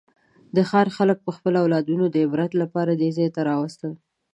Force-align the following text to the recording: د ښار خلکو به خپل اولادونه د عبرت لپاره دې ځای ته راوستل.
د 0.55 0.57
ښار 0.69 0.87
خلکو 0.97 1.23
به 1.25 1.31
خپل 1.37 1.53
اولادونه 1.63 2.05
د 2.09 2.15
عبرت 2.25 2.51
لپاره 2.61 2.91
دې 3.01 3.09
ځای 3.17 3.29
ته 3.35 3.41
راوستل. 3.49 3.93